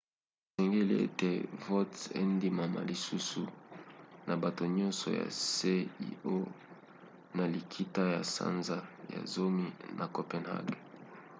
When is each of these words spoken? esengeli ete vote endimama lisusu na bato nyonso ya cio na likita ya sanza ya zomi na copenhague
esengeli 0.49 0.95
ete 1.05 1.31
vote 1.63 2.01
endimama 2.21 2.79
lisusu 2.89 3.43
na 4.27 4.33
bato 4.43 4.63
nyonso 4.77 5.07
ya 5.19 5.25
cio 5.51 6.37
na 7.37 7.45
likita 7.53 8.03
ya 8.15 8.21
sanza 8.33 8.77
ya 9.13 9.21
zomi 9.33 9.67
na 9.97 10.05
copenhague 10.15 10.77